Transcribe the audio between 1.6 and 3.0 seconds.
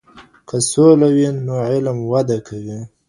علم وده کوي.